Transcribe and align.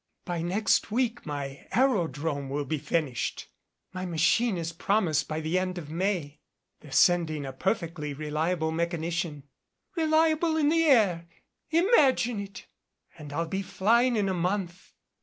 By 0.25 0.41
next 0.41 0.89
week 0.89 1.27
my 1.27 1.67
aerodrome 1.75 2.49
will 2.49 2.65
be 2.65 2.79
finished. 2.79 3.49
My 3.93 4.03
machine 4.03 4.57
is 4.57 4.73
promised 4.73 5.27
by 5.27 5.41
the 5.41 5.59
end 5.59 5.77
of 5.77 5.91
May. 5.91 6.39
They're 6.79 6.91
sending 6.91 7.45
a 7.45 7.53
perfectly 7.53 8.11
reliable 8.15 8.71
mechanician" 8.71 9.43
"Reliable 9.95 10.57
in 10.57 10.69
the 10.69 10.85
air! 10.85 11.27
Imagine 11.69 12.39
it 12.39 12.65
!""and 13.19 13.31
I'll 13.31 13.45
be 13.47 13.61
flying 13.61 14.15
in 14.15 14.27
a 14.27 14.33
month." 14.33 14.91